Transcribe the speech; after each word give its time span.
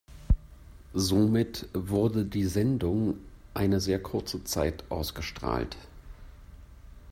Somit 0.95 1.69
wurde 1.75 2.25
die 2.25 2.45
Sendung 2.45 3.19
eine 3.53 3.79
sehr 3.79 4.01
kurze 4.01 4.43
Zeit 4.43 4.83
ausgestrahlt. 4.89 5.77